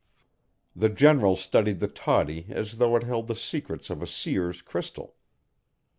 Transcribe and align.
The 0.75 0.89
General 0.89 1.35
studied 1.35 1.79
the 1.79 1.87
toddy 1.87 2.47
as 2.49 2.77
though 2.79 2.95
it 2.95 3.03
held 3.03 3.27
the 3.27 3.35
secrets 3.35 3.91
of 3.91 4.01
a 4.01 4.07
seer's 4.07 4.63
crystal. 4.63 5.15